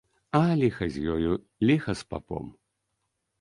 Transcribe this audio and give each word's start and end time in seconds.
А 0.37 0.39
ліха 0.61 0.87
з 0.95 1.03
ёю, 1.15 1.37
ліха 1.69 1.95
з 2.01 2.09
папом! 2.15 2.49